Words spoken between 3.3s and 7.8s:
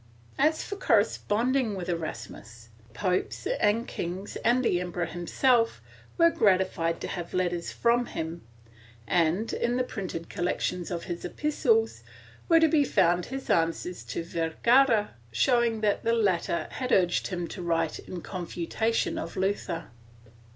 and kings and the emperor himself were gratified to have letters